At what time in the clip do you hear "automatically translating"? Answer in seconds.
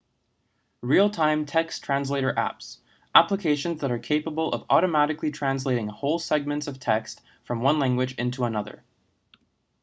4.67-5.89